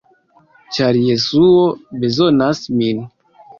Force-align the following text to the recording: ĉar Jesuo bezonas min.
ĉar 0.77 0.99
Jesuo 1.09 1.61
bezonas 2.01 2.65
min. 2.83 3.07